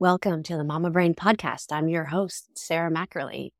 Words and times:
Welcome 0.00 0.42
to 0.44 0.56
the 0.56 0.64
Mama 0.64 0.88
Brain 0.88 1.14
Podcast. 1.14 1.66
I'm 1.70 1.86
your 1.86 2.04
host, 2.04 2.56
Sarah 2.56 2.90
McErlean. 2.90 3.50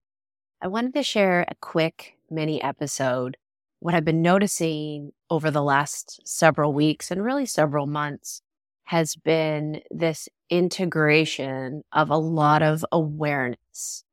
I 0.62 0.68
wanted 0.68 0.94
to 0.94 1.02
share 1.02 1.42
a 1.46 1.54
quick 1.60 2.14
mini 2.30 2.62
episode. 2.62 3.36
What 3.80 3.94
I've 3.94 4.06
been 4.06 4.22
noticing 4.22 5.12
over 5.28 5.50
the 5.50 5.62
last 5.62 6.26
several 6.26 6.72
weeks 6.72 7.10
and 7.10 7.22
really 7.22 7.44
several 7.44 7.86
months 7.86 8.40
has 8.84 9.16
been 9.16 9.82
this 9.90 10.30
integration 10.48 11.82
of 11.92 12.08
a 12.08 12.16
lot 12.16 12.62
of 12.62 12.86
awareness. 12.90 14.04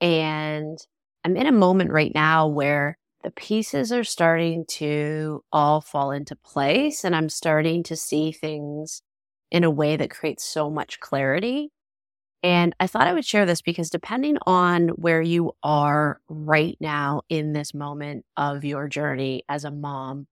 And 0.00 0.84
I'm 1.24 1.36
in 1.36 1.46
a 1.46 1.52
moment 1.52 1.92
right 1.92 2.12
now 2.12 2.48
where 2.48 2.98
the 3.22 3.30
pieces 3.30 3.92
are 3.92 4.02
starting 4.02 4.64
to 4.66 5.44
all 5.52 5.80
fall 5.80 6.10
into 6.10 6.34
place 6.34 7.04
and 7.04 7.14
I'm 7.14 7.28
starting 7.28 7.84
to 7.84 7.94
see 7.94 8.32
things 8.32 9.00
in 9.52 9.62
a 9.62 9.70
way 9.70 9.96
that 9.96 10.10
creates 10.10 10.44
so 10.44 10.68
much 10.68 10.98
clarity. 10.98 11.70
And 12.42 12.74
I 12.80 12.88
thought 12.88 13.06
I 13.06 13.12
would 13.12 13.24
share 13.24 13.46
this 13.46 13.62
because 13.62 13.90
depending 13.90 14.38
on 14.46 14.88
where 14.88 15.22
you 15.22 15.52
are 15.62 16.20
right 16.28 16.76
now 16.80 17.22
in 17.28 17.52
this 17.52 17.72
moment 17.72 18.24
of 18.36 18.64
your 18.64 18.88
journey 18.88 19.44
as 19.48 19.64
a 19.64 19.70
mom, 19.70 20.26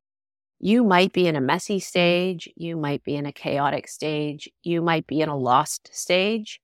you 0.59 0.83
might 0.83 1.13
be 1.13 1.29
in 1.29 1.37
a 1.37 1.41
messy 1.41 1.79
stage. 1.79 2.49
You 2.57 2.77
might 2.77 3.05
be 3.05 3.15
in 3.15 3.27
a 3.27 3.33
chaotic 3.33 3.87
stage. 3.87 4.51
You 4.65 4.83
might 4.83 5.07
be 5.07 5.21
in 5.21 5.29
a 5.29 5.37
lost 5.37 5.89
stage. 5.93 6.61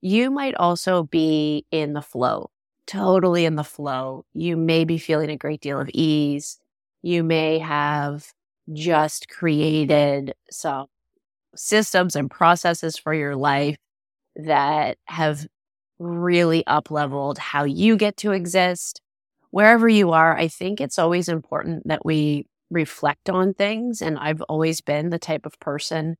You 0.00 0.30
might 0.30 0.54
also 0.54 1.02
be 1.02 1.66
in 1.70 1.92
the 1.92 2.02
flow 2.02 2.50
totally 2.86 3.44
in 3.44 3.56
the 3.56 3.64
flow. 3.64 4.24
You 4.32 4.56
may 4.56 4.84
be 4.84 4.98
feeling 4.98 5.30
a 5.30 5.36
great 5.36 5.60
deal 5.60 5.80
of 5.80 5.90
ease. 5.92 6.58
You 7.02 7.22
may 7.22 7.58
have 7.58 8.32
just 8.72 9.28
created 9.28 10.34
some 10.50 10.86
systems 11.56 12.16
and 12.16 12.30
processes 12.30 12.96
for 12.96 13.14
your 13.14 13.36
life 13.36 13.76
that 14.36 14.98
have 15.06 15.46
really 15.98 16.66
up 16.66 16.90
leveled 16.90 17.38
how 17.38 17.64
you 17.64 17.96
get 17.96 18.16
to 18.18 18.32
exist. 18.32 19.00
Wherever 19.50 19.88
you 19.88 20.12
are, 20.12 20.36
I 20.36 20.48
think 20.48 20.80
it's 20.80 20.98
always 20.98 21.28
important 21.28 21.86
that 21.88 22.04
we 22.04 22.46
reflect 22.70 23.30
on 23.30 23.54
things. 23.54 24.02
And 24.02 24.18
I've 24.18 24.42
always 24.42 24.80
been 24.80 25.10
the 25.10 25.18
type 25.18 25.46
of 25.46 25.58
person 25.60 26.16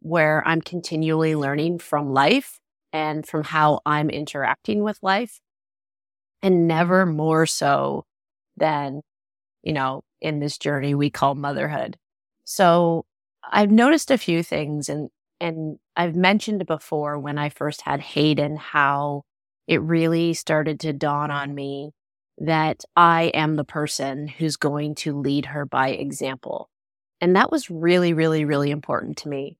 where 0.00 0.42
I'm 0.46 0.60
continually 0.60 1.36
learning 1.36 1.78
from 1.78 2.12
life 2.12 2.58
and 2.92 3.26
from 3.26 3.44
how 3.44 3.80
I'm 3.86 4.10
interacting 4.10 4.82
with 4.82 4.98
life 5.02 5.40
and 6.42 6.66
never 6.66 7.06
more 7.06 7.46
so 7.46 8.04
than, 8.56 9.02
you 9.62 9.72
know, 9.72 10.02
in 10.20 10.40
this 10.40 10.58
journey 10.58 10.94
we 10.94 11.10
call 11.10 11.34
motherhood. 11.34 11.96
So 12.44 13.04
I've 13.50 13.70
noticed 13.70 14.10
a 14.10 14.18
few 14.18 14.42
things 14.42 14.88
and, 14.88 15.10
and 15.40 15.78
I've 15.96 16.16
mentioned 16.16 16.66
before 16.66 17.18
when 17.18 17.38
I 17.38 17.48
first 17.48 17.82
had 17.82 18.00
Hayden 18.00 18.56
how 18.56 19.22
it 19.66 19.80
really 19.82 20.34
started 20.34 20.80
to 20.80 20.92
dawn 20.92 21.30
on 21.30 21.54
me 21.54 21.92
that 22.38 22.84
I 22.96 23.24
am 23.34 23.56
the 23.56 23.64
person 23.64 24.26
who's 24.26 24.56
going 24.56 24.94
to 24.96 25.18
lead 25.18 25.46
her 25.46 25.64
by 25.64 25.90
example. 25.90 26.68
And 27.20 27.36
that 27.36 27.50
was 27.50 27.70
really, 27.70 28.12
really, 28.12 28.44
really 28.44 28.70
important 28.70 29.16
to 29.18 29.28
me. 29.28 29.56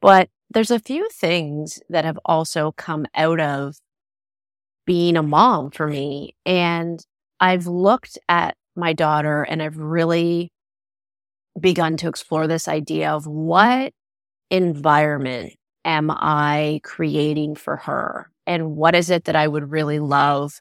But 0.00 0.28
there's 0.50 0.70
a 0.70 0.78
few 0.78 1.08
things 1.10 1.80
that 1.88 2.04
have 2.04 2.18
also 2.24 2.72
come 2.72 3.06
out 3.14 3.40
of 3.40 3.76
being 4.84 5.16
a 5.16 5.22
mom 5.22 5.70
for 5.70 5.86
me. 5.86 6.34
And 6.44 7.00
I've 7.40 7.66
looked 7.66 8.18
at 8.28 8.56
my 8.76 8.92
daughter 8.92 9.42
and 9.42 9.62
I've 9.62 9.76
really 9.76 10.50
begun 11.58 11.96
to 11.98 12.08
explore 12.08 12.46
this 12.46 12.68
idea 12.68 13.10
of 13.10 13.26
what 13.26 13.92
environment 14.50 15.52
am 15.84 16.10
I 16.10 16.80
creating 16.82 17.56
for 17.56 17.76
her? 17.76 18.30
And 18.46 18.76
what 18.76 18.94
is 18.94 19.10
it 19.10 19.24
that 19.24 19.36
I 19.36 19.48
would 19.48 19.70
really 19.70 19.98
love, 19.98 20.60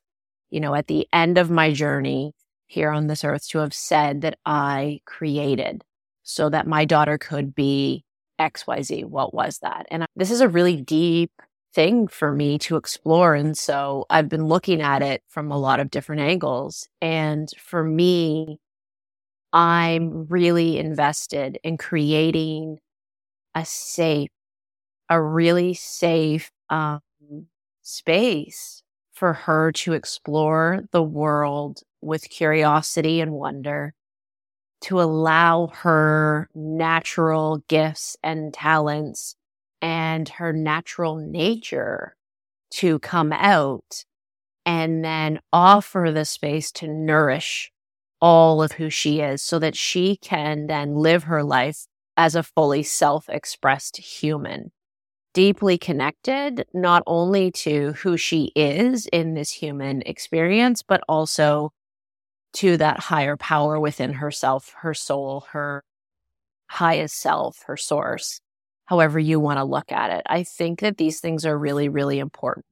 you 0.50 0.60
know, 0.60 0.76
at 0.76 0.88
the 0.88 1.08
end 1.14 1.38
of 1.38 1.50
my 1.50 1.72
journey 1.72 2.34
here 2.68 2.90
on 2.92 3.08
this 3.08 3.24
earth 3.24 3.48
to 3.50 3.60
have 3.60 3.74
said 3.74 4.22
that 4.22 4.38
I 4.46 5.02
created 5.06 5.84
so 6.24 6.50
that 6.50 6.68
my 6.68 6.86
daughter 6.86 7.18
could 7.18 7.56
be 7.56 8.04
XYZ? 8.40 9.06
What 9.06 9.34
was 9.34 9.60
that? 9.60 9.88
And 9.90 10.06
this 10.16 10.32
is 10.32 10.42
a 10.42 10.48
really 10.48 10.82
deep 10.82 11.32
thing 11.74 12.08
for 12.08 12.34
me 12.34 12.58
to 12.60 12.76
explore. 12.76 13.34
And 13.34 13.58
so 13.58 14.06
I've 14.10 14.30
been 14.30 14.46
looking 14.46 14.82
at 14.82 15.02
it 15.02 15.24
from 15.28 15.52
a 15.52 15.58
lot 15.58 15.80
of 15.80 15.90
different 15.90 16.22
angles. 16.22 16.88
And 17.02 17.50
for 17.58 17.84
me, 17.84 18.60
I'm 19.54 20.26
really 20.28 20.78
invested 20.78 21.60
in 21.64 21.78
creating 21.78 22.80
a 23.56 23.66
safe, 23.66 24.30
a 25.10 25.22
really 25.22 25.74
safe 25.74 26.52
um, 26.70 27.02
space 27.82 28.84
for 29.14 29.34
her 29.34 29.72
to 29.74 29.94
explore 29.94 30.82
the 30.92 31.04
world 31.04 31.82
with 32.02 32.30
curiosity 32.30 33.22
and 33.22 33.34
wonder, 33.34 33.94
to 34.82 35.02
allow 35.02 35.68
her 35.68 36.50
natural 36.56 37.60
gifts 37.68 38.18
and 38.24 38.54
talents 38.54 39.36
and 39.82 40.28
her 40.30 40.54
natural 40.54 41.16
nature 41.18 42.16
to 42.72 43.00
come 43.00 43.34
out 43.34 44.06
and 44.66 45.04
then 45.06 45.40
offer 45.54 46.12
the 46.14 46.26
space 46.26 46.72
to 46.74 46.88
nourish 46.88 47.72
all 48.22 48.62
of 48.62 48.74
who 48.74 48.90
she 48.90 49.20
is 49.20 49.42
so 49.42 49.60
that 49.60 49.76
she 49.76 50.18
can 50.18 50.68
then 50.68 50.96
live 50.96 51.24
her 51.24 51.44
life 51.44 51.86
as 52.18 52.36
a 52.36 52.44
fully 52.44 52.84
self 52.84 53.28
expressed 53.30 53.98
human, 53.98 54.72
deeply 55.34 55.78
connected 55.78 56.66
not 56.74 57.04
only 57.08 57.52
to 57.52 57.94
who 57.94 58.18
she 58.18 58.52
is 58.56 59.08
in 59.08 59.34
this 59.34 59.52
human 59.52 60.02
experience, 60.06 60.84
but 60.84 61.02
also 61.10 61.72
to 62.54 62.78
that 62.78 63.00
higher 63.00 63.38
power 63.38 63.80
within 63.80 64.14
herself, 64.14 64.74
her 64.80 64.94
soul, 64.94 65.46
her 65.52 65.84
highest 66.68 67.18
self, 67.20 67.64
her 67.66 67.78
source 67.78 68.42
however 68.92 69.18
you 69.18 69.40
want 69.40 69.58
to 69.58 69.64
look 69.64 69.90
at 69.90 70.12
it. 70.12 70.22
I 70.28 70.44
think 70.44 70.82
that 70.82 70.98
these 70.98 71.22
things 71.22 71.46
are 71.46 71.58
really, 71.58 71.88
really 71.88 72.20
important. 72.20 72.66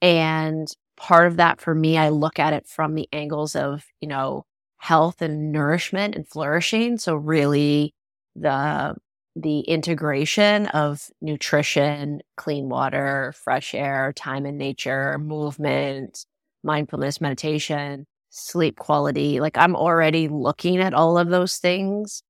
And 0.00 0.66
part 0.96 1.26
of 1.26 1.36
that 1.36 1.60
for 1.60 1.74
me, 1.74 1.98
I 1.98 2.08
look 2.08 2.38
at 2.38 2.54
it 2.54 2.66
from 2.66 2.94
the 2.94 3.06
angles 3.12 3.54
of, 3.54 3.84
you 4.00 4.08
know, 4.08 4.46
health 4.82 5.22
and 5.22 5.52
nourishment 5.52 6.16
and 6.16 6.28
flourishing. 6.28 6.98
So 6.98 7.14
really 7.14 7.94
the 8.34 8.96
the 9.36 9.60
integration 9.60 10.66
of 10.68 11.08
nutrition, 11.22 12.20
clean 12.36 12.68
water, 12.68 13.32
fresh 13.44 13.74
air, 13.74 14.12
time 14.14 14.44
in 14.44 14.58
nature, 14.58 15.18
movement, 15.18 16.26
mindfulness, 16.64 17.20
meditation, 17.20 18.06
sleep 18.30 18.76
quality. 18.78 19.38
Like 19.40 19.56
I'm 19.56 19.76
already 19.76 20.26
looking 20.28 20.80
at 20.80 20.94
all 20.94 21.16
of 21.16 21.28
those 21.28 21.58
things 21.58 22.22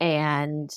and 0.00 0.68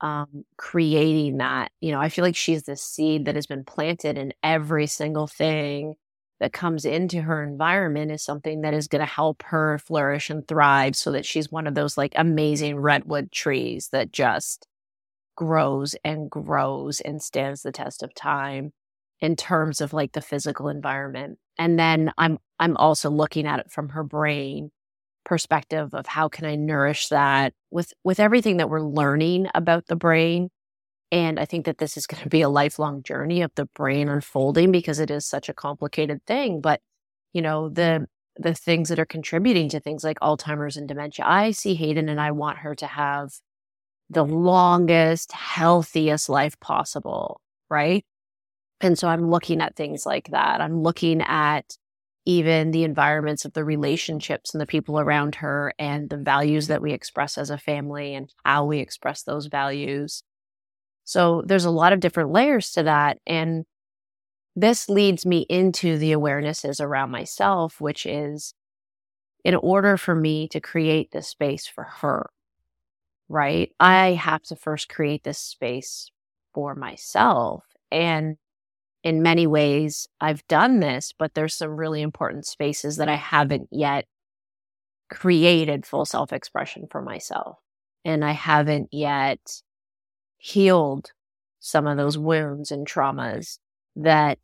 um, 0.00 0.44
creating 0.58 1.38
that. 1.38 1.72
You 1.80 1.92
know, 1.92 2.00
I 2.00 2.08
feel 2.10 2.24
like 2.24 2.36
she's 2.36 2.64
the 2.64 2.76
seed 2.76 3.26
that 3.26 3.34
has 3.36 3.46
been 3.46 3.64
planted 3.64 4.18
in 4.18 4.32
every 4.42 4.86
single 4.86 5.26
thing 5.26 5.94
that 6.40 6.52
comes 6.52 6.84
into 6.84 7.22
her 7.22 7.42
environment 7.42 8.10
is 8.10 8.22
something 8.22 8.60
that 8.62 8.74
is 8.74 8.88
going 8.88 9.00
to 9.00 9.06
help 9.06 9.42
her 9.44 9.78
flourish 9.78 10.28
and 10.30 10.46
thrive 10.46 10.94
so 10.94 11.12
that 11.12 11.24
she's 11.24 11.50
one 11.50 11.66
of 11.66 11.74
those 11.74 11.96
like 11.96 12.12
amazing 12.16 12.76
redwood 12.76 13.32
trees 13.32 13.88
that 13.92 14.12
just 14.12 14.66
grows 15.36 15.94
and 16.04 16.30
grows 16.30 17.00
and 17.00 17.22
stands 17.22 17.62
the 17.62 17.72
test 17.72 18.02
of 18.02 18.14
time 18.14 18.72
in 19.20 19.36
terms 19.36 19.80
of 19.80 19.92
like 19.92 20.12
the 20.12 20.20
physical 20.20 20.68
environment. 20.68 21.38
And 21.58 21.78
then 21.78 22.12
I'm 22.18 22.38
I'm 22.58 22.76
also 22.76 23.10
looking 23.10 23.46
at 23.46 23.60
it 23.60 23.70
from 23.70 23.90
her 23.90 24.02
brain 24.02 24.70
perspective 25.24 25.92
of 25.94 26.06
how 26.06 26.28
can 26.28 26.44
I 26.44 26.54
nourish 26.56 27.08
that 27.08 27.52
with 27.70 27.92
with 28.04 28.20
everything 28.20 28.58
that 28.58 28.70
we're 28.70 28.80
learning 28.80 29.48
about 29.54 29.86
the 29.86 29.96
brain. 29.96 30.50
And 31.12 31.38
I 31.38 31.44
think 31.44 31.66
that 31.66 31.78
this 31.78 31.96
is 31.96 32.06
going 32.06 32.22
to 32.22 32.28
be 32.28 32.42
a 32.42 32.48
lifelong 32.48 33.02
journey 33.02 33.42
of 33.42 33.52
the 33.54 33.66
brain 33.66 34.08
unfolding 34.08 34.72
because 34.72 34.98
it 34.98 35.10
is 35.10 35.26
such 35.26 35.48
a 35.48 35.54
complicated 35.54 36.20
thing. 36.26 36.60
But 36.60 36.80
you 37.32 37.42
know 37.42 37.68
the 37.68 38.06
the 38.38 38.54
things 38.54 38.88
that 38.88 38.98
are 38.98 39.06
contributing 39.06 39.68
to 39.70 39.80
things 39.80 40.04
like 40.04 40.20
Alzheimer's 40.20 40.76
and 40.76 40.88
dementia. 40.88 41.24
I 41.26 41.52
see 41.52 41.74
Hayden 41.74 42.08
and 42.08 42.20
I 42.20 42.32
want 42.32 42.58
her 42.58 42.74
to 42.76 42.86
have 42.86 43.32
the 44.10 44.24
longest, 44.24 45.32
healthiest 45.32 46.28
life 46.28 46.58
possible, 46.60 47.40
right? 47.70 48.04
And 48.80 48.98
so 48.98 49.08
I'm 49.08 49.30
looking 49.30 49.60
at 49.60 49.76
things 49.76 50.04
like 50.06 50.30
that. 50.30 50.60
I'm 50.60 50.82
looking 50.82 51.22
at 51.22 51.76
even 52.26 52.72
the 52.72 52.84
environments 52.84 53.44
of 53.44 53.52
the 53.52 53.64
relationships 53.64 54.52
and 54.52 54.60
the 54.60 54.66
people 54.66 54.98
around 55.00 55.36
her 55.36 55.72
and 55.78 56.10
the 56.10 56.16
values 56.16 56.66
that 56.66 56.82
we 56.82 56.92
express 56.92 57.38
as 57.38 57.50
a 57.50 57.58
family 57.58 58.14
and 58.14 58.28
how 58.44 58.64
we 58.64 58.80
express 58.80 59.22
those 59.22 59.46
values. 59.46 60.22
So 61.06 61.42
there's 61.46 61.64
a 61.64 61.70
lot 61.70 61.92
of 61.92 62.00
different 62.00 62.32
layers 62.32 62.72
to 62.72 62.82
that. 62.82 63.18
And 63.26 63.64
this 64.56 64.88
leads 64.88 65.24
me 65.24 65.46
into 65.48 65.96
the 65.96 66.12
awarenesses 66.12 66.80
around 66.80 67.10
myself, 67.10 67.80
which 67.80 68.04
is 68.04 68.52
in 69.44 69.54
order 69.54 69.96
for 69.96 70.14
me 70.14 70.48
to 70.48 70.60
create 70.60 71.12
this 71.12 71.28
space 71.28 71.66
for 71.68 71.84
her, 71.84 72.28
right? 73.28 73.70
I 73.78 74.12
have 74.14 74.42
to 74.44 74.56
first 74.56 74.88
create 74.88 75.22
this 75.22 75.38
space 75.38 76.10
for 76.52 76.74
myself. 76.74 77.64
And 77.92 78.36
in 79.04 79.22
many 79.22 79.46
ways 79.46 80.08
I've 80.20 80.46
done 80.48 80.80
this, 80.80 81.14
but 81.16 81.34
there's 81.34 81.54
some 81.54 81.76
really 81.76 82.02
important 82.02 82.46
spaces 82.46 82.96
that 82.96 83.08
I 83.08 83.14
haven't 83.14 83.68
yet 83.70 84.06
created 85.08 85.86
full 85.86 86.04
self 86.04 86.32
expression 86.32 86.88
for 86.90 87.00
myself. 87.00 87.58
And 88.04 88.24
I 88.24 88.32
haven't 88.32 88.88
yet 88.90 89.62
healed 90.46 91.10
some 91.58 91.86
of 91.86 91.96
those 91.96 92.16
wounds 92.16 92.70
and 92.70 92.86
traumas 92.86 93.58
that 93.96 94.38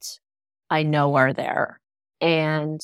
I 0.68 0.82
know 0.82 1.14
are 1.14 1.32
there. 1.32 1.80
And 2.20 2.80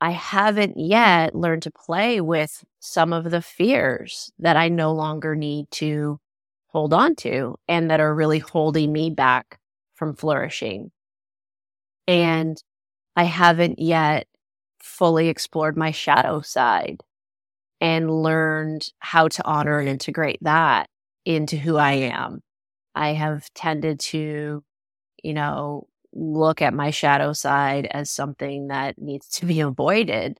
I 0.00 0.10
haven't 0.10 0.76
yet 0.76 1.34
learned 1.34 1.62
to 1.62 1.70
play 1.70 2.20
with 2.20 2.64
some 2.78 3.12
of 3.12 3.30
the 3.30 3.42
fears 3.42 4.30
that 4.38 4.56
I 4.56 4.68
no 4.68 4.92
longer 4.92 5.34
need 5.34 5.70
to 5.72 6.18
hold 6.68 6.92
on 6.92 7.16
to 7.16 7.56
and 7.66 7.90
that 7.90 8.00
are 8.00 8.14
really 8.14 8.38
holding 8.38 8.92
me 8.92 9.10
back 9.10 9.58
from 9.94 10.14
flourishing. 10.14 10.90
And 12.06 12.62
I 13.16 13.24
haven't 13.24 13.78
yet 13.78 14.26
fully 14.80 15.28
explored 15.28 15.76
my 15.76 15.92
shadow 15.92 16.42
side 16.42 17.02
and 17.80 18.10
learned 18.10 18.92
how 18.98 19.28
to 19.28 19.46
honor 19.46 19.78
and 19.78 19.88
integrate 19.88 20.38
that 20.42 20.88
into 21.24 21.56
who 21.56 21.76
I 21.76 21.92
am. 21.92 22.42
I 22.94 23.10
have 23.14 23.52
tended 23.54 24.00
to, 24.00 24.64
you 25.22 25.34
know, 25.34 25.88
look 26.14 26.62
at 26.62 26.74
my 26.74 26.90
shadow 26.90 27.32
side 27.32 27.88
as 27.92 28.10
something 28.10 28.68
that 28.68 28.98
needs 28.98 29.28
to 29.30 29.46
be 29.46 29.60
avoided 29.62 30.38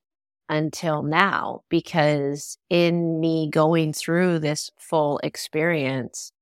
until 0.48 1.02
now, 1.02 1.62
because 1.70 2.58
in 2.70 3.20
me 3.20 3.48
going 3.50 3.92
through 3.92 4.40
this 4.40 4.70
full 4.78 5.18
experience 5.22 6.32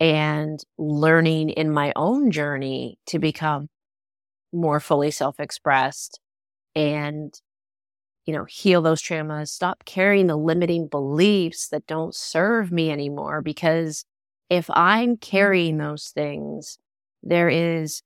and 0.00 0.60
learning 0.78 1.50
in 1.50 1.70
my 1.70 1.92
own 1.96 2.30
journey 2.30 2.98
to 3.06 3.18
become 3.18 3.68
more 4.52 4.80
fully 4.80 5.10
self 5.10 5.40
expressed 5.40 6.20
and, 6.76 7.40
you 8.26 8.34
know, 8.34 8.44
heal 8.44 8.82
those 8.82 9.02
traumas, 9.02 9.48
stop 9.48 9.84
carrying 9.84 10.26
the 10.28 10.36
limiting 10.36 10.88
beliefs 10.88 11.68
that 11.68 11.86
don't 11.86 12.14
serve 12.14 12.72
me 12.72 12.90
anymore. 12.90 13.42
Because 13.42 14.04
if 14.50 14.70
I'm 14.70 15.16
carrying 15.16 15.78
those 15.78 16.08
things, 16.08 16.78
there 17.22 17.48
is 17.48 18.02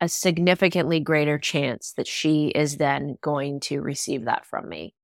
a 0.00 0.08
significantly 0.08 1.00
greater 1.00 1.38
chance 1.38 1.92
that 1.96 2.06
she 2.06 2.48
is 2.48 2.76
then 2.76 3.16
going 3.20 3.60
to 3.60 3.80
receive 3.80 4.24
that 4.26 4.46
from 4.46 4.68
me. 4.68 4.94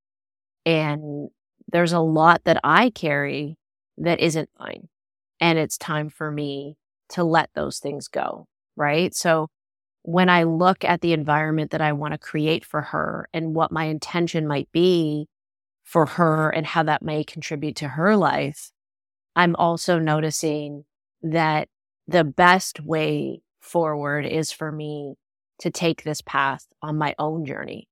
And 0.65 1.31
there's 1.71 1.93
a 1.93 2.01
lot 2.01 2.43
that 2.45 2.61
I 2.63 2.91
carry 2.91 3.57
that 3.99 4.21
isn't 4.21 4.49
mine. 4.59 4.89
And 5.41 5.59
it's 5.59 5.77
time 5.79 6.09
for 6.09 6.31
me 6.31 6.77
to 7.11 7.25
let 7.25 7.51
those 7.55 7.79
things 7.79 8.09
go. 8.09 8.47
Right. 8.77 9.15
So 9.15 9.49
when 10.03 10.29
I 10.29 10.43
look 10.45 10.85
at 10.85 11.01
the 11.01 11.13
environment 11.13 11.71
that 11.71 11.81
I 11.81 11.93
want 11.93 12.13
to 12.13 12.19
create 12.19 12.65
for 12.65 12.83
her 12.83 13.29
and 13.33 13.55
what 13.55 13.73
my 13.73 13.85
intention 13.85 14.47
might 14.47 14.71
be 14.73 15.29
for 15.83 16.07
her 16.07 16.51
and 16.51 16.67
how 16.67 16.83
that 16.85 17.03
may 17.03 17.25
contribute 17.25 17.77
to 17.77 17.89
her 17.89 18.17
life, 18.17 18.71
I'm 19.37 19.57
also 19.57 19.99
noticing 19.99 20.85
that 21.23 21.69
the 22.07 22.25
best 22.25 22.81
way 22.81 23.41
forward 23.61 24.27
is 24.27 24.53
for 24.53 24.71
me 24.71 25.15
to 25.61 25.71
take 25.71 26.03
this 26.05 26.21
path 26.21 26.67
on 26.83 26.99
my 26.99 27.15
own 27.19 27.45
journey. 27.45 27.89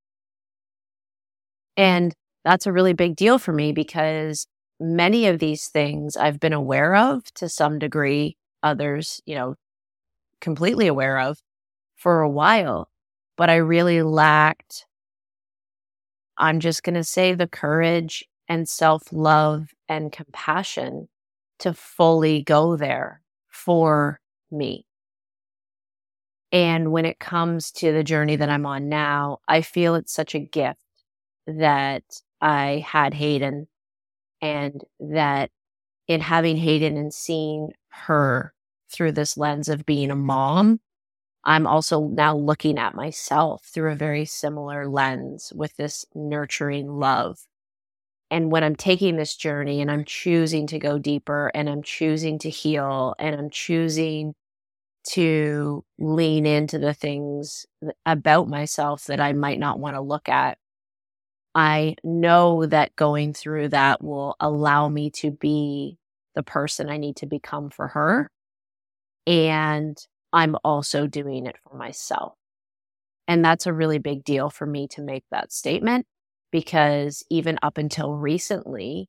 And 1.77 2.15
that's 2.45 2.67
a 2.67 2.73
really 2.73 2.93
big 2.93 3.17
deal 3.17 3.39
for 3.39 3.53
me 3.53 3.73
because 3.73 4.47
many 4.81 5.27
of 5.27 5.39
these 5.39 5.69
things 5.69 6.17
I've 6.17 6.41
been 6.41 6.53
aware 6.53 6.95
of 6.95 7.25
to 7.35 7.49
some 7.49 7.79
degree, 7.79 8.37
others, 8.63 9.21
you 9.25 9.35
know, 9.35 9.55
completely 10.41 10.87
aware 10.87 11.19
of 11.21 11.39
for 11.97 12.21
a 12.21 12.29
while, 12.29 12.89
but 13.37 13.49
I 13.49 13.57
really 13.57 14.03
lacked, 14.03 14.87
I'm 16.37 16.61
just 16.61 16.83
going 16.83 16.95
to 16.95 17.05
say 17.05 17.35
the 17.35 17.47
courage 17.47 18.25
and 18.49 18.69
self 18.69 19.13
love 19.13 19.69
and 19.89 20.13
compassion 20.13 21.09
to 21.63 21.75
fully 21.75 22.43
go 22.43 22.77
there 22.77 23.23
for 23.49 24.21
me. 24.51 24.87
And 26.53 26.93
when 26.93 27.07
it 27.07 27.19
comes 27.19 27.71
to 27.73 27.93
the 27.93 28.05
journey 28.05 28.37
that 28.37 28.51
I'm 28.51 28.67
on 28.67 28.89
now, 28.89 29.39
I 29.49 29.63
feel 29.63 29.95
it's 29.95 30.13
such 30.13 30.35
a 30.35 30.39
gift 30.39 30.81
that 31.47 32.05
I 32.41 32.85
had 32.87 33.15
Hayden 33.15 33.69
and 34.43 34.85
that 35.01 35.51
in 36.09 36.21
having 36.21 36.57
Hayden 36.59 36.97
and 36.97 37.15
seeing 37.15 37.73
her 37.91 38.55
through 38.91 39.13
this 39.13 39.37
lens 39.39 39.69
of 39.69 39.87
being 39.87 40.11
a 40.11 40.17
mom, 40.17 40.81
I'm 41.45 41.67
also 41.67 42.09
now 42.09 42.37
looking 42.37 42.79
at 42.79 42.95
myself 42.95 43.65
through 43.67 43.93
a 43.93 43.97
very 43.97 44.25
similar 44.27 44.89
lens 44.89 45.53
with 45.55 45.77
this 45.77 46.07
nurturing 46.15 46.99
love. 47.01 47.39
And 48.33 48.51
when 48.51 48.65
I'm 48.65 48.77
taking 48.77 49.17
this 49.17 49.37
journey 49.37 49.83
and 49.83 49.91
I'm 49.91 50.07
choosing 50.07 50.67
to 50.69 50.79
go 50.79 50.99
deeper 50.99 51.51
and 51.55 51.69
I'm 51.69 51.83
choosing 51.83 52.39
to 52.39 52.49
heal 52.49 53.15
and 53.19 53.37
I'm 53.37 53.51
choosing 53.51 54.35
to 55.11 55.85
lean 55.99 56.47
into 56.47 56.79
the 56.79 56.95
things 56.95 57.67
about 58.07 58.49
myself 58.49 59.05
that 59.05 59.21
I 59.21 59.35
might 59.35 59.59
not 59.59 59.79
want 59.79 59.97
to 59.97 60.01
look 60.01 60.31
at. 60.31 60.57
I 61.55 61.97
know 62.03 62.65
that 62.65 62.97
going 62.97 63.35
through 63.35 63.69
that 63.69 64.03
will 64.03 64.35
allow 64.41 64.89
me 64.89 65.11
to 65.17 65.31
be 65.31 65.99
the 66.35 66.43
person 66.43 66.89
I 66.89 66.97
need 66.97 67.17
to 67.17 67.27
become 67.27 67.69
for 67.69 67.89
her. 67.89 68.31
And 69.27 69.99
I'm 70.33 70.57
also 70.65 71.07
doing 71.07 71.45
it 71.45 71.57
for 71.69 71.77
myself. 71.77 72.33
And 73.29 73.45
that's 73.45 73.67
a 73.67 73.75
really 73.75 73.99
big 73.99 74.25
deal 74.25 74.49
for 74.49 74.65
me 74.65 74.89
to 74.89 75.03
make 75.03 75.25
that 75.31 75.53
statement 75.53 76.07
because 76.53 77.25
even 77.31 77.59
up 77.63 77.79
until 77.79 78.15
recently, 78.15 79.09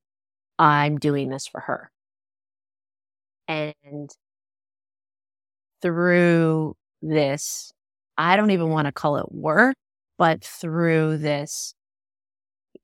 I'm 0.60 1.00
doing 1.00 1.30
this 1.30 1.48
for 1.48 1.62
her. 1.62 1.92
And 3.48 4.10
through 5.81 6.75
this, 7.01 7.72
I 8.18 8.36
don't 8.36 8.51
even 8.51 8.69
want 8.69 8.86
to 8.88 8.92
call 8.92 9.18
it 9.18 9.31
work, 9.31 9.75
but 10.18 10.44
through 10.44 11.18
this, 11.18 11.74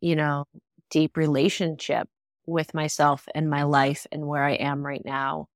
you 0.01 0.15
know, 0.15 0.45
deep 0.89 1.17
relationship 1.17 2.07
with 2.45 2.73
myself 2.73 3.27
and 3.35 3.49
my 3.49 3.63
life 3.63 4.07
and 4.11 4.25
where 4.27 4.43
I 4.43 4.53
am 4.53 4.85
right 4.85 5.03
now, 5.05 5.47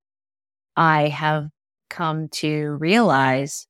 I 0.75 1.09
have 1.09 1.49
come 1.89 2.29
to 2.29 2.71
realize 2.79 3.67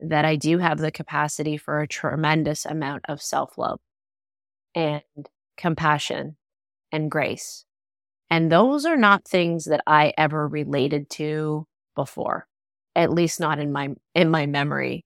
that 0.00 0.24
I 0.24 0.36
do 0.36 0.58
have 0.58 0.78
the 0.78 0.92
capacity 0.92 1.56
for 1.58 1.80
a 1.80 1.88
tremendous 1.88 2.66
amount 2.66 3.04
of 3.08 3.22
self 3.22 3.58
love 3.58 3.80
and 4.76 5.02
compassion 5.56 6.36
and 6.92 7.10
grace. 7.10 7.64
And 8.30 8.52
those 8.52 8.84
are 8.84 8.96
not 8.96 9.24
things 9.26 9.64
that 9.64 9.82
I 9.88 10.12
ever 10.16 10.46
related 10.46 11.10
to 11.10 11.66
before 11.96 12.46
at 12.96 13.12
least 13.12 13.38
not 13.38 13.60
in 13.60 13.70
my 13.70 13.90
in 14.14 14.30
my 14.30 14.46
memory. 14.46 15.04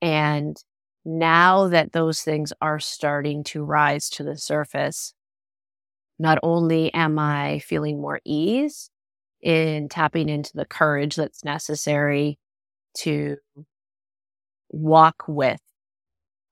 And 0.00 0.56
now 1.04 1.68
that 1.68 1.92
those 1.92 2.22
things 2.22 2.52
are 2.62 2.78
starting 2.78 3.42
to 3.44 3.64
rise 3.64 4.08
to 4.10 4.22
the 4.22 4.38
surface, 4.38 5.12
not 6.18 6.38
only 6.42 6.94
am 6.94 7.18
I 7.18 7.58
feeling 7.58 8.00
more 8.00 8.20
ease 8.24 8.90
in 9.42 9.88
tapping 9.88 10.28
into 10.28 10.52
the 10.54 10.64
courage 10.64 11.16
that's 11.16 11.44
necessary 11.44 12.38
to 12.98 13.36
walk 14.70 15.24
with 15.26 15.60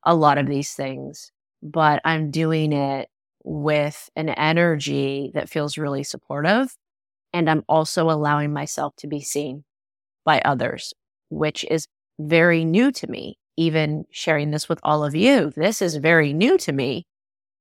a 0.04 0.14
lot 0.14 0.38
of 0.38 0.46
these 0.46 0.72
things, 0.72 1.30
but 1.62 2.00
I'm 2.04 2.30
doing 2.30 2.72
it 2.72 3.08
with 3.44 4.10
an 4.16 4.28
energy 4.30 5.30
that 5.34 5.48
feels 5.48 5.78
really 5.78 6.02
supportive. 6.02 6.76
And 7.32 7.48
I'm 7.50 7.64
also 7.68 8.10
allowing 8.10 8.52
myself 8.52 8.96
to 8.96 9.06
be 9.06 9.20
seen 9.20 9.64
by 10.24 10.40
others, 10.40 10.94
which 11.30 11.64
is 11.70 11.86
very 12.18 12.64
new 12.64 12.92
to 12.92 13.06
me. 13.06 13.38
Even 13.56 14.04
sharing 14.10 14.50
this 14.50 14.68
with 14.68 14.80
all 14.82 15.04
of 15.04 15.14
you, 15.14 15.52
this 15.56 15.80
is 15.80 15.96
very 15.96 16.32
new 16.32 16.58
to 16.58 16.72
me. 16.72 17.06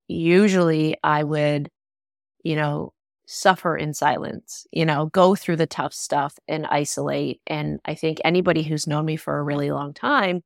Usually 0.07 0.97
I 1.03 1.23
would, 1.23 1.69
you 2.43 2.55
know, 2.55 2.93
suffer 3.27 3.75
in 3.77 3.93
silence, 3.93 4.67
you 4.71 4.85
know, 4.85 5.07
go 5.07 5.35
through 5.35 5.55
the 5.57 5.67
tough 5.67 5.93
stuff 5.93 6.37
and 6.47 6.67
isolate. 6.67 7.41
And 7.47 7.79
I 7.85 7.95
think 7.95 8.19
anybody 8.23 8.63
who's 8.63 8.87
known 8.87 9.05
me 9.05 9.15
for 9.15 9.37
a 9.37 9.43
really 9.43 9.71
long 9.71 9.93
time 9.93 10.43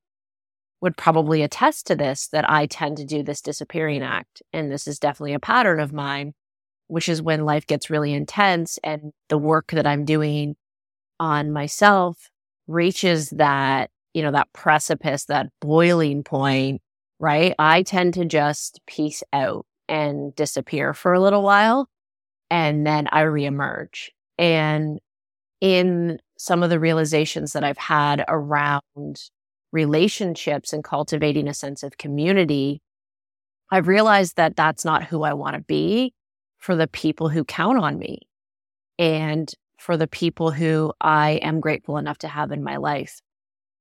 would 0.81 0.95
probably 0.97 1.41
attest 1.41 1.87
to 1.87 1.95
this 1.95 2.27
that 2.27 2.49
I 2.49 2.65
tend 2.65 2.97
to 2.97 3.05
do 3.05 3.23
this 3.23 3.41
disappearing 3.41 4.01
act. 4.01 4.41
And 4.53 4.71
this 4.71 4.87
is 4.87 4.99
definitely 4.99 5.33
a 5.33 5.39
pattern 5.39 5.79
of 5.79 5.93
mine, 5.93 6.33
which 6.87 7.09
is 7.09 7.21
when 7.21 7.45
life 7.45 7.67
gets 7.67 7.89
really 7.89 8.13
intense 8.13 8.79
and 8.83 9.11
the 9.27 9.37
work 9.37 9.71
that 9.71 9.87
I'm 9.87 10.05
doing 10.05 10.55
on 11.19 11.51
myself 11.51 12.29
reaches 12.67 13.29
that, 13.31 13.89
you 14.13 14.21
know, 14.21 14.31
that 14.31 14.53
precipice, 14.53 15.25
that 15.25 15.47
boiling 15.59 16.23
point, 16.23 16.81
right? 17.19 17.53
I 17.59 17.83
tend 17.83 18.13
to 18.13 18.25
just 18.25 18.79
peace 18.87 19.23
out 19.33 19.65
and 19.89 20.33
disappear 20.35 20.93
for 20.93 21.13
a 21.13 21.19
little 21.19 21.43
while 21.43 21.89
and 22.49 22.85
then 22.85 23.07
I 23.11 23.23
reemerge. 23.23 24.09
And 24.37 24.99
in 25.61 26.19
some 26.37 26.63
of 26.63 26.69
the 26.69 26.79
realizations 26.79 27.53
that 27.53 27.63
I've 27.63 27.77
had 27.77 28.23
around 28.27 29.29
relationships 29.71 30.73
and 30.73 30.83
cultivating 30.83 31.47
a 31.47 31.53
sense 31.53 31.83
of 31.83 31.97
community, 31.97 32.81
I've 33.71 33.87
realized 33.87 34.35
that 34.37 34.55
that's 34.55 34.83
not 34.83 35.03
who 35.03 35.23
I 35.23 35.33
want 35.33 35.55
to 35.55 35.61
be 35.61 36.13
for 36.57 36.75
the 36.75 36.87
people 36.87 37.29
who 37.29 37.43
count 37.43 37.77
on 37.77 37.97
me 37.97 38.19
and 38.97 39.51
for 39.77 39.95
the 39.95 40.07
people 40.07 40.51
who 40.51 40.93
I 40.99 41.39
am 41.41 41.59
grateful 41.59 41.97
enough 41.97 42.17
to 42.19 42.27
have 42.27 42.51
in 42.51 42.63
my 42.63 42.77
life. 42.77 43.21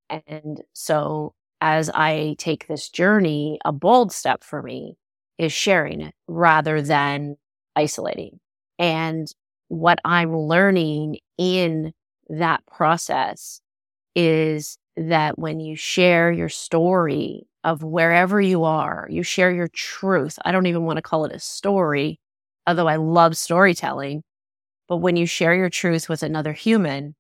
And 0.09 0.63
so 0.75 1.35
as 1.61 1.91
I 1.91 2.37
take 2.39 2.67
this 2.67 2.89
journey, 2.89 3.59
a 3.65 3.73
bold 3.73 4.13
step 4.13 4.45
for 4.45 4.63
me 4.63 4.97
is 5.39 5.53
sharing 5.53 6.01
it 6.01 6.15
rather 6.29 6.81
than 6.83 7.37
isolating. 7.75 8.39
And 8.79 9.27
what 9.69 9.99
I'm 10.05 10.37
learning 10.37 11.19
in 11.37 11.93
that 12.29 12.65
process 12.67 13.61
is 14.15 14.79
that 14.99 15.39
when 15.39 15.61
you 15.61 15.77
share 15.77 16.33
your 16.33 16.49
story 16.49 17.47
of 17.65 17.83
wherever 17.83 18.41
you 18.41 18.65
are, 18.65 19.07
you 19.11 19.23
share 19.23 19.51
your 19.51 19.69
truth. 19.69 20.39
I 20.45 20.53
don't 20.53 20.67
even 20.67 20.85
want 20.85 20.97
to 20.97 21.03
call 21.03 21.25
it 21.25 21.33
a 21.33 21.39
story, 21.39 22.19
although 22.67 22.89
I 22.89 22.97
love 22.97 23.37
storytelling. 23.37 24.23
But 24.89 24.99
when 24.99 25.17
you 25.17 25.27
share 25.27 25.55
your 25.55 25.71
truth 25.71 26.09
with 26.09 26.23
another 26.23 26.53
human, 26.53 27.15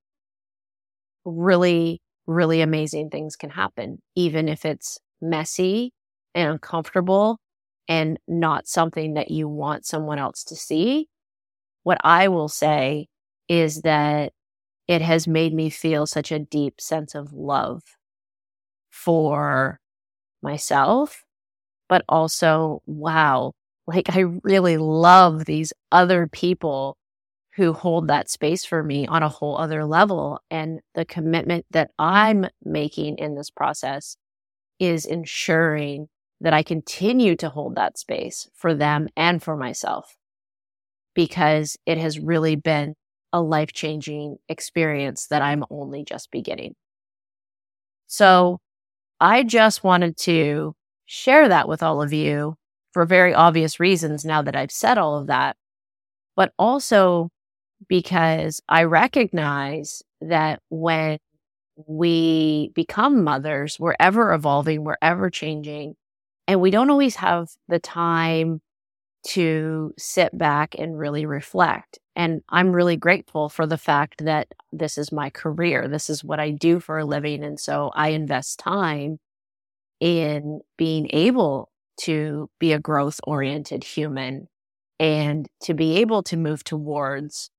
really, 1.24 2.00
really 2.26 2.60
amazing 2.62 3.10
things 3.10 3.36
can 3.36 3.50
happen, 3.50 4.00
even 4.16 4.48
if 4.48 4.64
it's 4.64 4.98
messy 5.20 5.92
and 6.34 6.50
uncomfortable 6.50 7.38
and 7.88 8.18
not 8.26 8.66
something 8.66 9.14
that 9.14 9.30
you 9.30 9.48
want 9.48 9.86
someone 9.86 10.18
else 10.18 10.44
to 10.44 10.56
see. 10.56 11.08
What 11.84 11.98
I 12.04 12.28
will 12.28 12.48
say 12.48 13.06
is 13.48 13.82
that 13.82 14.32
it 14.88 15.02
has 15.02 15.28
made 15.28 15.54
me 15.54 15.70
feel 15.70 16.06
such 16.06 16.32
a 16.32 16.38
deep 16.38 16.80
sense 16.80 17.14
of 17.14 17.32
love 17.32 17.82
for 18.90 19.80
myself, 20.42 21.24
but 21.88 22.04
also, 22.08 22.82
wow, 22.86 23.52
like 23.86 24.14
I 24.16 24.20
really 24.42 24.76
love 24.78 25.44
these 25.44 25.72
other 25.92 26.26
people 26.26 26.96
who 27.56 27.72
hold 27.72 28.08
that 28.08 28.30
space 28.30 28.64
for 28.64 28.82
me 28.82 29.06
on 29.06 29.22
a 29.22 29.28
whole 29.28 29.58
other 29.58 29.84
level. 29.84 30.40
And 30.50 30.80
the 30.94 31.04
commitment 31.04 31.66
that 31.72 31.90
I'm 31.98 32.46
making 32.64 33.18
in 33.18 33.34
this 33.34 33.50
process 33.50 34.16
is 34.78 35.06
ensuring 35.06 36.08
that 36.40 36.54
I 36.54 36.62
continue 36.62 37.36
to 37.36 37.48
hold 37.48 37.74
that 37.76 37.98
space 37.98 38.48
for 38.54 38.74
them 38.74 39.08
and 39.16 39.42
for 39.42 39.56
myself 39.56 40.16
because 41.14 41.76
it 41.84 41.98
has 41.98 42.20
really 42.20 42.54
been 42.54 42.94
a 43.32 43.40
life 43.42 43.72
changing 43.72 44.38
experience 44.48 45.26
that 45.28 45.42
I'm 45.42 45.64
only 45.70 46.04
just 46.04 46.30
beginning. 46.30 46.74
So 48.06 48.58
I 49.20 49.42
just 49.44 49.84
wanted 49.84 50.16
to 50.18 50.74
share 51.06 51.48
that 51.48 51.68
with 51.68 51.82
all 51.82 52.02
of 52.02 52.12
you 52.12 52.56
for 52.92 53.04
very 53.06 53.34
obvious 53.34 53.80
reasons 53.80 54.24
now 54.24 54.42
that 54.42 54.56
I've 54.56 54.72
said 54.72 54.98
all 54.98 55.18
of 55.18 55.28
that, 55.28 55.56
but 56.36 56.52
also 56.58 57.30
because 57.88 58.60
I 58.68 58.84
recognize 58.84 60.02
that 60.20 60.60
when 60.70 61.18
we 61.86 62.72
become 62.74 63.24
mothers, 63.24 63.78
we're 63.78 63.94
ever 64.00 64.32
evolving, 64.32 64.84
we're 64.84 64.96
ever 65.02 65.30
changing, 65.30 65.94
and 66.48 66.60
we 66.60 66.70
don't 66.70 66.90
always 66.90 67.16
have 67.16 67.50
the 67.68 67.78
time 67.78 68.60
to 69.28 69.92
sit 69.98 70.36
back 70.36 70.74
and 70.78 70.98
really 70.98 71.26
reflect. 71.26 71.98
And 72.18 72.42
I'm 72.50 72.72
really 72.72 72.98
grateful 72.98 73.48
for 73.48 73.66
the 73.66 73.78
fact 73.78 74.24
that 74.26 74.48
this 74.72 74.98
is 74.98 75.12
my 75.12 75.30
career. 75.30 75.88
This 75.88 76.10
is 76.10 76.24
what 76.24 76.40
I 76.40 76.52
do 76.52 76.80
for 76.80 76.98
a 77.00 77.06
living. 77.06 77.44
And 77.44 77.60
so 77.60 77.92
I 77.94 78.10
invest 78.10 78.60
time 78.60 79.20
in 80.00 80.60
being 80.78 81.08
able 81.12 81.70
to 82.02 82.50
be 82.60 82.72
a 82.72 82.78
growth 82.80 83.20
oriented 83.26 83.84
human 83.84 84.48
and 85.00 85.48
to 85.62 85.74
be 85.74 85.96
able 85.98 86.22
to 86.24 86.36
move 86.36 86.64
towards 86.64 87.50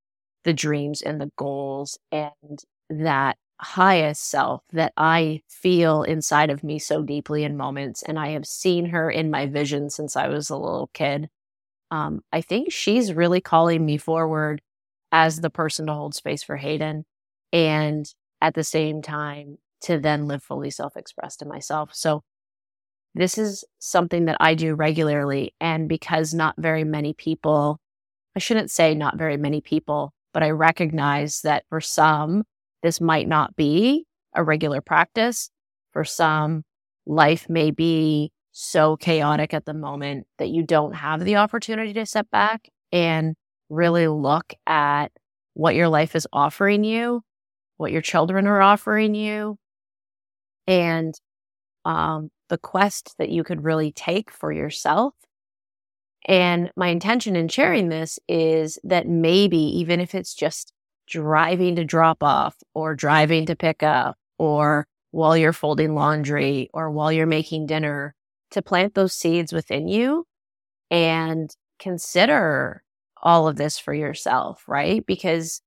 the 0.46 0.54
dreams 0.54 1.02
and 1.02 1.22
the 1.22 1.32
goals 1.38 2.00
and 2.12 2.64
that 2.90 3.38
highest 3.62 4.30
self 4.30 4.64
that 4.74 4.94
I 4.98 5.42
feel 5.50 6.04
inside 6.04 6.50
of 6.50 6.64
me 6.64 6.80
so 6.80 7.04
deeply 7.04 7.44
in 7.44 7.58
moments. 7.58 8.04
And 8.04 8.20
I 8.20 8.30
have 8.30 8.48
seen 8.48 8.88
her 8.88 9.12
in 9.12 9.32
my 9.32 9.48
vision 9.48 9.90
since 9.90 10.16
I 10.16 10.28
was 10.30 10.50
a 10.50 10.58
little 10.58 10.90
kid 10.94 11.30
um, 11.92 12.22
I 12.32 12.42
think 12.42 12.72
she's 12.72 13.14
really 13.14 13.42
calling 13.42 13.86
me 13.86 13.98
forward 13.98 14.62
as 15.12 15.42
the 15.42 15.50
person 15.50 15.88
to 15.88 15.94
hold 15.94 16.16
space 16.16 16.44
for 16.44 16.58
Hayden 16.58 17.06
and 17.52 18.06
at 18.42 18.54
the 18.54 18.64
same 18.64 19.02
time 19.02 19.58
to 19.82 19.98
then 19.98 20.28
live 20.28 20.44
fully 20.44 20.70
self 20.70 20.96
expressed 20.96 21.40
to 21.40 21.46
myself. 21.46 21.90
So 21.94 22.22
this 23.16 23.38
is 23.38 23.66
something 23.80 24.26
that 24.26 24.38
I 24.40 24.54
do 24.54 24.76
regularly. 24.76 25.54
And 25.60 25.90
because 25.90 26.34
not 26.34 26.56
very 26.58 26.84
many 26.84 27.14
people, 27.14 27.80
I 28.36 28.40
shouldn't 28.40 28.72
say 28.72 28.94
not 28.94 29.18
very 29.18 29.38
many 29.38 29.62
people, 29.62 30.14
but 30.34 30.44
I 30.44 30.52
recognize 30.52 31.42
that 31.42 31.64
for 31.70 31.82
some, 31.82 32.44
this 32.84 33.02
might 33.02 33.28
not 33.28 33.56
be 33.56 34.06
a 34.36 34.44
regular 34.44 34.82
practice. 34.82 35.50
For 35.92 36.04
some, 36.06 36.64
life 37.06 37.50
may 37.50 37.72
be 37.72 38.32
so 38.62 38.98
chaotic 38.98 39.54
at 39.54 39.64
the 39.64 39.74
moment 39.74 40.28
that 40.38 40.50
you 40.50 40.64
don't 40.64 40.94
have 40.94 41.24
the 41.24 41.38
opportunity 41.38 41.94
to 41.94 42.06
step 42.06 42.30
back 42.30 42.68
and 42.92 43.36
really 43.70 44.10
look 44.10 44.54
at 44.68 45.14
what 45.54 45.76
your 45.76 45.88
life 45.88 46.14
is 46.14 46.28
offering 46.34 46.84
you, 46.84 47.22
what 47.78 47.94
your 47.94 48.02
children 48.02 48.48
are 48.48 48.62
offering 48.62 49.16
you, 49.16 49.58
and 50.68 51.14
um, 51.86 52.30
the 52.50 52.58
quest 52.58 53.16
that 53.18 53.30
you 53.30 53.46
could 53.46 53.64
really 53.64 53.94
take 53.94 54.30
for 54.30 54.52
yourself. 54.52 55.14
And 56.28 56.70
my 56.76 56.90
intention 56.90 57.38
in 57.38 57.48
sharing 57.48 57.88
this 57.88 58.20
is 58.28 58.78
that 58.84 59.08
maybe 59.08 59.58
even 59.80 60.02
if 60.02 60.14
it's 60.14 60.34
just 60.34 60.74
driving 61.08 61.78
to 61.78 61.86
drop 61.86 62.22
off 62.22 62.58
or 62.74 62.94
driving 62.94 63.46
to 63.46 63.56
pick 63.56 63.84
up 63.84 64.18
or 64.38 64.86
while 65.12 65.38
you're 65.38 65.54
folding 65.54 65.96
laundry 65.96 66.70
or 66.74 66.92
while 66.92 67.12
you're 67.12 67.26
making 67.26 67.66
dinner 67.66 68.14
to 68.52 68.62
plant 68.62 68.96
those 68.96 69.14
seeds 69.14 69.54
within 69.54 69.88
you 69.88 70.26
and 70.92 71.56
consider 71.80 72.84
all 73.22 73.48
of 73.48 73.58
this 73.58 73.78
for 73.78 73.94
yourself, 73.94 74.64
right? 74.68 75.06
Because 75.06 75.62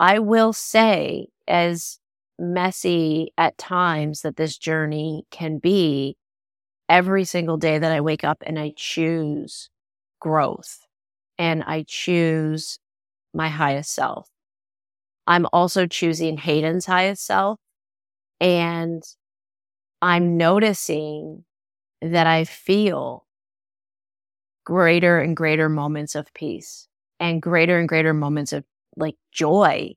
I 0.00 0.18
will 0.18 0.52
say, 0.52 1.28
as 1.46 1.98
messy 2.38 3.32
at 3.38 3.56
times 3.58 4.22
that 4.22 4.36
this 4.36 4.58
journey 4.58 5.24
can 5.30 5.58
be, 5.58 6.16
every 6.88 7.24
single 7.24 7.56
day 7.56 7.78
that 7.78 7.92
I 7.92 8.00
wake 8.00 8.24
up 8.24 8.42
and 8.44 8.58
I 8.58 8.72
choose 8.76 9.70
growth 10.20 10.80
and 11.38 11.62
I 11.62 11.84
choose 11.86 12.78
my 13.32 13.48
highest 13.48 13.92
self. 13.94 14.28
I'm 15.26 15.46
also 15.52 15.86
choosing 15.86 16.36
Hayden's 16.36 16.86
highest 16.86 17.24
self. 17.24 17.58
And 18.40 19.02
I'm 20.02 20.36
noticing 20.36 21.44
that 22.12 22.26
I 22.26 22.44
feel 22.44 23.26
greater 24.64 25.18
and 25.20 25.36
greater 25.36 25.68
moments 25.68 26.14
of 26.14 26.32
peace 26.34 26.88
and 27.20 27.40
greater 27.42 27.78
and 27.78 27.88
greater 27.88 28.14
moments 28.14 28.52
of 28.52 28.64
like 28.96 29.16
joy 29.32 29.92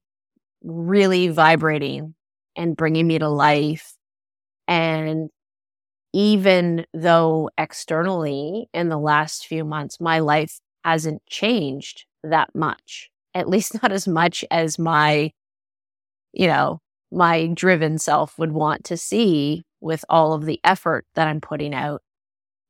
really 0.64 1.28
vibrating 1.30 2.16
and 2.56 2.78
bringing 2.78 3.08
me 3.08 3.20
to 3.20 3.30
life. 3.30 3.96
And 4.68 5.30
even 6.14 6.86
though 6.94 7.50
externally 7.58 8.70
in 8.74 8.90
the 8.90 9.00
last 9.00 9.48
few 9.48 9.66
months, 9.66 10.00
my 10.02 10.20
life 10.20 10.60
hasn't 10.84 11.26
changed 11.28 12.06
that 12.24 12.54
much, 12.56 13.12
at 13.36 13.50
least 13.50 13.82
not 13.82 13.92
as 13.92 14.08
much 14.08 14.46
as 14.52 14.80
my, 14.80 15.32
you 16.34 16.48
know, 16.48 16.80
my 17.12 17.48
driven 17.48 17.98
self 17.98 18.38
would 18.38 18.52
want 18.52 18.84
to 18.86 18.98
see 18.98 19.64
with 19.82 20.04
all 20.10 20.34
of 20.34 20.46
the 20.46 20.60
effort 20.64 21.06
that 21.16 21.28
I'm 21.28 21.42
putting 21.42 21.74
out. 21.74 22.02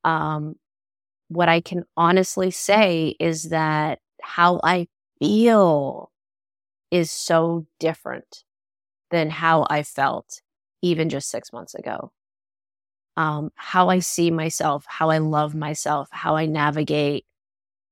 Um, 0.04 0.56
what 1.30 1.50
I 1.50 1.62
can 1.62 1.84
honestly 1.98 2.52
say 2.52 3.16
is 3.20 3.50
that 3.50 4.00
how 4.22 4.60
I 4.64 4.88
feel 5.20 6.12
is 6.92 7.12
so 7.12 7.66
different 7.80 8.44
than 9.12 9.30
how 9.30 9.68
I 9.70 9.84
felt 9.84 10.42
even 10.82 11.10
just 11.10 11.30
six 11.30 11.54
months 11.54 11.76
ago. 11.76 12.12
Um, 13.16 13.50
how 13.56 13.90
I 13.90 14.00
see 14.00 14.30
myself, 14.30 14.86
how 14.88 15.10
I 15.10 15.18
love 15.18 15.56
myself, 15.56 16.08
how 16.12 16.36
I 16.36 16.46
navigate 16.46 17.26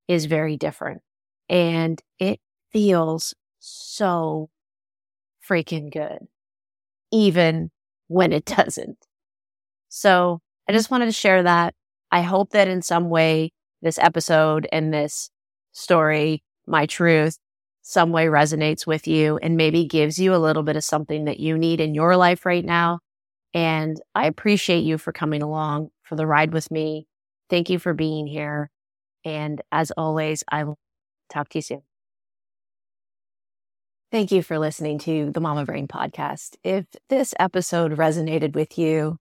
is 0.08 0.26
very 0.26 0.58
different. 0.58 1.02
And 1.50 2.02
it 2.20 2.40
feels 2.72 3.34
so 3.60 4.50
freaking 5.48 5.92
good, 5.92 6.28
even 7.12 7.72
when 8.08 8.34
it 8.34 8.46
doesn't. 8.58 8.98
So 9.90 10.42
I 10.68 10.74
just 10.74 10.92
wanted 10.92 11.06
to 11.06 11.12
share 11.12 11.44
that. 11.44 11.74
I 12.12 12.22
hope 12.22 12.52
that 12.52 12.68
in 12.68 12.82
some 12.82 13.10
way 13.10 13.52
this 13.82 13.98
episode 13.98 14.68
and 14.72 14.94
this 14.94 15.30
story, 15.72 16.44
my 16.66 16.86
truth, 16.86 17.38
some 17.82 18.12
way 18.12 18.26
resonates 18.26 18.88
with 18.88 19.08
you 19.08 19.38
and 19.38 19.58
maybe 19.58 19.86
gives 19.86 20.18
you 20.18 20.34
a 20.34 20.38
little 20.38 20.64
bit 20.64 20.76
of 20.76 20.84
something 20.84 21.26
that 21.26 21.40
you 21.40 21.58
need 21.58 21.80
in 21.80 21.94
your 21.94 22.18
life 22.18 22.46
right 22.46 22.66
now. 22.66 23.00
And 23.54 24.02
I 24.16 24.28
appreciate 24.28 24.84
you 24.84 24.98
for 24.98 25.14
coming 25.14 25.42
along 25.42 25.90
for 26.04 26.16
the 26.16 26.28
ride 26.28 26.52
with 26.52 26.72
me. 26.72 27.08
Thank 27.50 27.70
you 27.70 27.80
for 27.80 27.94
being 27.94 28.28
here. 28.28 28.72
And 29.24 29.62
as 29.72 29.92
always, 29.92 30.44
I 30.52 30.64
will 30.64 30.78
talk 31.30 31.50
to 31.50 31.60
you 31.60 31.62
soon. 31.62 31.95
Thank 34.16 34.32
you 34.32 34.44
for 34.44 34.58
listening 34.58 34.98
to 35.00 35.30
the 35.32 35.42
Mama 35.42 35.66
Brain 35.66 35.90
podcast. 35.90 36.56
If 36.64 36.86
this 37.10 37.34
episode 37.38 37.98
resonated 37.98 38.56
with 38.56 38.78
you, 38.78 39.18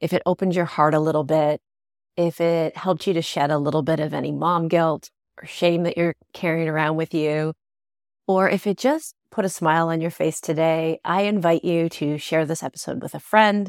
if 0.00 0.12
it 0.12 0.22
opened 0.26 0.54
your 0.54 0.64
heart 0.64 0.94
a 0.94 1.00
little 1.00 1.24
bit, 1.24 1.60
if 2.16 2.40
it 2.40 2.76
helped 2.76 3.08
you 3.08 3.14
to 3.14 3.20
shed 3.20 3.50
a 3.50 3.58
little 3.58 3.82
bit 3.82 3.98
of 3.98 4.14
any 4.14 4.30
mom 4.30 4.68
guilt 4.68 5.10
or 5.42 5.46
shame 5.48 5.82
that 5.82 5.98
you're 5.98 6.14
carrying 6.34 6.68
around 6.68 6.94
with 6.94 7.14
you, 7.14 7.52
or 8.28 8.48
if 8.48 8.64
it 8.68 8.78
just 8.78 9.12
put 9.32 9.44
a 9.44 9.48
smile 9.48 9.88
on 9.88 10.00
your 10.00 10.12
face 10.12 10.40
today, 10.40 11.00
I 11.04 11.22
invite 11.22 11.64
you 11.64 11.88
to 11.88 12.16
share 12.16 12.46
this 12.46 12.62
episode 12.62 13.02
with 13.02 13.16
a 13.16 13.20
friend 13.20 13.68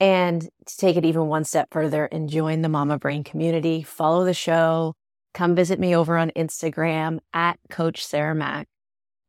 and 0.00 0.40
to 0.40 0.76
take 0.78 0.96
it 0.96 1.04
even 1.04 1.26
one 1.26 1.44
step 1.44 1.68
further 1.70 2.06
and 2.06 2.30
join 2.30 2.62
the 2.62 2.70
Mama 2.70 2.98
Brain 2.98 3.24
community. 3.24 3.82
Follow 3.82 4.24
the 4.24 4.32
show. 4.32 4.94
Come 5.34 5.54
visit 5.54 5.78
me 5.78 5.94
over 5.94 6.16
on 6.16 6.30
Instagram 6.30 7.18
at 7.34 7.58
Coach 7.68 8.02
Sarah 8.06 8.34
Mack. 8.34 8.68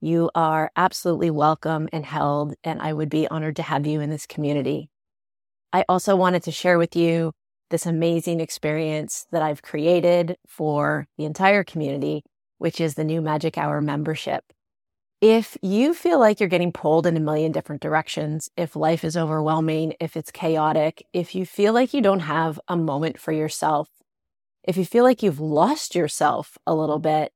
You 0.03 0.29
are 0.35 0.69
absolutely 0.75 1.31
welcome 1.31 1.87
and 1.93 2.05
held, 2.05 2.55
and 2.61 2.81
I 2.81 2.91
would 2.91 3.09
be 3.09 3.25
honored 3.25 3.55
to 3.55 3.63
have 3.63 3.87
you 3.87 4.01
in 4.01 4.09
this 4.09 4.25
community. 4.25 4.89
I 5.71 5.85
also 5.87 6.17
wanted 6.17 6.43
to 6.43 6.51
share 6.51 6.77
with 6.77 6.93
you 6.93 7.31
this 7.69 7.85
amazing 7.85 8.41
experience 8.41 9.25
that 9.31 9.41
I've 9.41 9.61
created 9.61 10.35
for 10.45 11.07
the 11.17 11.23
entire 11.23 11.63
community, 11.63 12.21
which 12.57 12.81
is 12.81 12.95
the 12.95 13.05
new 13.05 13.21
Magic 13.21 13.57
Hour 13.57 13.79
membership. 13.79 14.43
If 15.21 15.57
you 15.61 15.93
feel 15.93 16.19
like 16.19 16.41
you're 16.41 16.49
getting 16.49 16.73
pulled 16.73 17.07
in 17.07 17.15
a 17.15 17.21
million 17.21 17.53
different 17.53 17.81
directions, 17.81 18.49
if 18.57 18.75
life 18.75 19.05
is 19.05 19.15
overwhelming, 19.15 19.93
if 20.01 20.17
it's 20.17 20.31
chaotic, 20.31 21.07
if 21.13 21.33
you 21.33 21.45
feel 21.45 21.71
like 21.71 21.93
you 21.93 22.01
don't 22.01 22.19
have 22.19 22.59
a 22.67 22.75
moment 22.75 23.21
for 23.21 23.31
yourself, 23.31 23.87
if 24.65 24.75
you 24.75 24.83
feel 24.83 25.05
like 25.05 25.23
you've 25.23 25.39
lost 25.39 25.95
yourself 25.95 26.57
a 26.67 26.75
little 26.75 26.99
bit, 26.99 27.31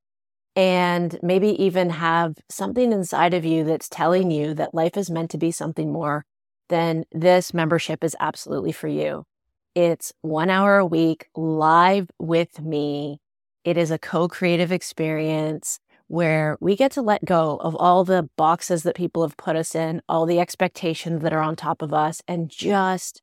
and 0.58 1.16
maybe 1.22 1.50
even 1.62 1.88
have 1.88 2.34
something 2.48 2.90
inside 2.90 3.32
of 3.32 3.44
you 3.44 3.62
that's 3.62 3.88
telling 3.88 4.32
you 4.32 4.54
that 4.54 4.74
life 4.74 4.96
is 4.96 5.08
meant 5.08 5.30
to 5.30 5.38
be 5.38 5.52
something 5.52 5.92
more, 5.92 6.26
then 6.68 7.04
this 7.12 7.54
membership 7.54 8.02
is 8.02 8.16
absolutely 8.18 8.72
for 8.72 8.88
you. 8.88 9.22
It's 9.76 10.12
one 10.20 10.50
hour 10.50 10.78
a 10.78 10.84
week 10.84 11.28
live 11.36 12.08
with 12.18 12.60
me. 12.60 13.20
It 13.62 13.76
is 13.76 13.92
a 13.92 14.00
co 14.00 14.26
creative 14.26 14.72
experience 14.72 15.78
where 16.08 16.58
we 16.60 16.74
get 16.74 16.90
to 16.90 17.02
let 17.02 17.24
go 17.24 17.58
of 17.58 17.76
all 17.76 18.02
the 18.02 18.28
boxes 18.36 18.82
that 18.82 18.96
people 18.96 19.22
have 19.22 19.36
put 19.36 19.54
us 19.54 19.76
in, 19.76 20.02
all 20.08 20.26
the 20.26 20.40
expectations 20.40 21.22
that 21.22 21.32
are 21.32 21.42
on 21.42 21.54
top 21.54 21.82
of 21.82 21.94
us, 21.94 22.20
and 22.26 22.50
just 22.50 23.22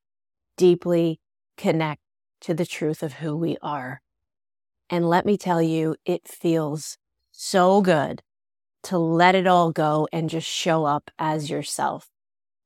deeply 0.56 1.20
connect 1.58 2.00
to 2.40 2.54
the 2.54 2.64
truth 2.64 3.02
of 3.02 3.14
who 3.14 3.36
we 3.36 3.58
are. 3.60 4.00
And 4.88 5.06
let 5.06 5.26
me 5.26 5.36
tell 5.36 5.60
you, 5.60 5.96
it 6.06 6.26
feels 6.26 6.96
so 7.38 7.82
good 7.82 8.22
to 8.82 8.96
let 8.96 9.34
it 9.34 9.46
all 9.46 9.70
go 9.70 10.08
and 10.10 10.30
just 10.30 10.48
show 10.48 10.86
up 10.86 11.10
as 11.18 11.50
yourself. 11.50 12.08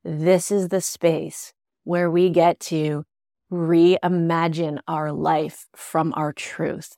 This 0.05 0.53
is 0.53 0.69
the 0.69 0.81
space 0.81 1.53
where 1.83 2.09
we 2.09 2.31
get 2.31 2.61
to 2.61 3.05
reimagine 3.53 4.79
our 4.87 5.13
life 5.13 5.67
from 5.75 6.15
our 6.17 6.33
truth. 6.33 6.97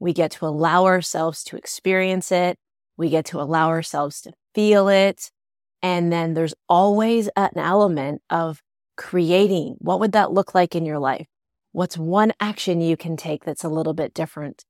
We 0.00 0.12
get 0.12 0.32
to 0.32 0.46
allow 0.46 0.86
ourselves 0.86 1.44
to 1.44 1.56
experience 1.56 2.32
it. 2.32 2.58
We 2.96 3.10
get 3.10 3.26
to 3.26 3.40
allow 3.40 3.68
ourselves 3.68 4.20
to 4.22 4.32
feel 4.52 4.88
it. 4.88 5.30
And 5.82 6.12
then 6.12 6.34
there's 6.34 6.54
always 6.68 7.28
an 7.36 7.50
element 7.56 8.22
of 8.28 8.60
creating. 8.96 9.76
What 9.78 10.00
would 10.00 10.12
that 10.12 10.32
look 10.32 10.52
like 10.52 10.74
in 10.74 10.84
your 10.84 10.98
life? 10.98 11.26
What's 11.70 11.96
one 11.96 12.32
action 12.40 12.80
you 12.80 12.96
can 12.96 13.16
take 13.16 13.44
that's 13.44 13.64
a 13.64 13.68
little 13.68 13.94
bit 13.94 14.14
different? 14.14 14.64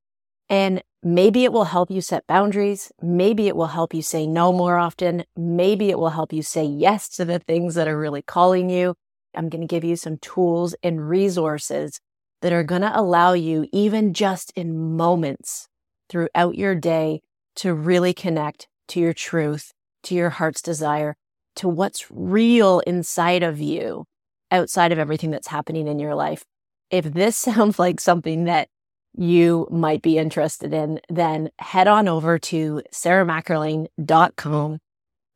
And 0.48 0.82
maybe 1.02 1.44
it 1.44 1.52
will 1.52 1.64
help 1.64 1.90
you 1.90 2.00
set 2.00 2.26
boundaries. 2.26 2.92
Maybe 3.00 3.48
it 3.48 3.56
will 3.56 3.68
help 3.68 3.94
you 3.94 4.02
say 4.02 4.26
no 4.26 4.52
more 4.52 4.76
often. 4.76 5.24
Maybe 5.36 5.90
it 5.90 5.98
will 5.98 6.10
help 6.10 6.32
you 6.32 6.42
say 6.42 6.64
yes 6.64 7.08
to 7.10 7.24
the 7.24 7.38
things 7.38 7.74
that 7.74 7.88
are 7.88 7.98
really 7.98 8.22
calling 8.22 8.68
you. 8.70 8.94
I'm 9.34 9.48
going 9.48 9.62
to 9.62 9.66
give 9.66 9.84
you 9.84 9.96
some 9.96 10.18
tools 10.18 10.74
and 10.82 11.08
resources 11.08 12.00
that 12.42 12.52
are 12.52 12.62
going 12.62 12.82
to 12.82 12.98
allow 12.98 13.32
you, 13.32 13.66
even 13.72 14.12
just 14.12 14.52
in 14.54 14.96
moments 14.96 15.68
throughout 16.08 16.56
your 16.56 16.74
day, 16.74 17.22
to 17.56 17.72
really 17.72 18.12
connect 18.12 18.68
to 18.88 19.00
your 19.00 19.14
truth, 19.14 19.72
to 20.02 20.14
your 20.14 20.30
heart's 20.30 20.60
desire, 20.60 21.16
to 21.56 21.68
what's 21.68 22.10
real 22.10 22.80
inside 22.80 23.42
of 23.42 23.60
you 23.60 24.04
outside 24.50 24.92
of 24.92 24.98
everything 24.98 25.30
that's 25.30 25.48
happening 25.48 25.88
in 25.88 25.98
your 25.98 26.14
life. 26.14 26.44
If 26.90 27.12
this 27.12 27.36
sounds 27.38 27.78
like 27.78 28.00
something 28.00 28.44
that 28.44 28.68
you 29.16 29.68
might 29.70 30.02
be 30.02 30.18
interested 30.18 30.72
in, 30.72 31.00
then 31.08 31.50
head 31.58 31.88
on 31.88 32.08
over 32.08 32.38
to 32.38 32.82
sarahmcerlean.com. 32.92 34.78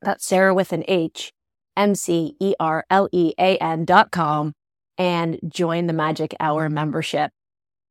That's 0.03 0.25
Sarah 0.25 0.55
with 0.55 0.73
an 0.73 0.85
H, 0.89 1.33
M 1.77 1.95
C 1.95 2.37
E 2.41 2.55
R 2.59 2.85
L 2.91 3.09
E 3.13 3.35
A 3.39 3.57
N 3.59 3.85
dot 3.85 4.11
com 4.11 4.53
and 4.97 5.39
join 5.47 5.87
the 5.87 5.93
Magic 5.93 6.35
Hour 6.41 6.69
membership. 6.69 7.31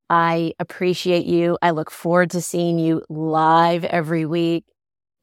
I 0.09 0.53
appreciate 0.59 1.25
you. 1.25 1.57
I 1.61 1.71
look 1.71 1.91
forward 1.91 2.31
to 2.31 2.41
seeing 2.41 2.79
you 2.79 3.03
live 3.09 3.83
every 3.85 4.25
week 4.25 4.65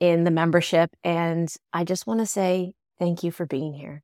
in 0.00 0.24
the 0.24 0.30
membership. 0.30 0.90
And 1.02 1.52
I 1.72 1.84
just 1.84 2.06
want 2.06 2.20
to 2.20 2.26
say 2.26 2.74
thank 2.98 3.22
you 3.22 3.30
for 3.30 3.46
being 3.46 3.74
here. 3.74 4.02